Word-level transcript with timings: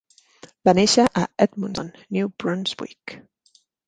Va 0.69 0.73
néixer 0.77 1.03
a 1.21 1.25
Edmundston, 1.45 1.91
New 2.17 2.31
Brunswick. 2.45 3.15